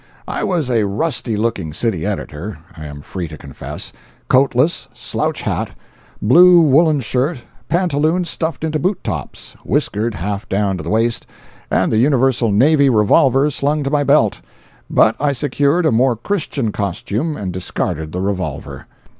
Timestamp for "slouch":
4.93-5.43